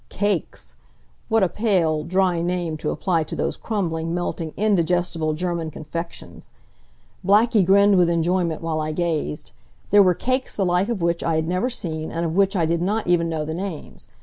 Cakes! 0.09 0.77
What 1.29 1.43
a 1.43 1.47
pale; 1.47 2.03
dry 2.03 2.41
name 2.41 2.75
to 2.77 2.89
apply 2.89 3.23
to 3.25 3.35
those 3.35 3.55
crumbling, 3.55 4.15
melting, 4.15 4.51
indigestible 4.57 5.33
German 5.33 5.69
confections! 5.69 6.49
Blackie 7.23 7.63
grinned 7.63 7.97
with 7.99 8.09
enjoyment 8.09 8.63
while 8.63 8.81
I 8.81 8.93
gazed. 8.93 9.51
There 9.91 10.01
were 10.01 10.15
cakes 10.15 10.55
the 10.55 10.65
like 10.65 10.89
of 10.89 11.03
which 11.03 11.21
I 11.23 11.35
had 11.35 11.47
never 11.47 11.69
seen 11.69 12.09
and 12.11 12.25
of 12.25 12.35
which 12.35 12.55
I 12.55 12.65
did 12.65 12.81
not 12.81 13.05
even 13.05 13.29
know 13.29 13.45
the 13.45 13.53
names. 13.53 14.07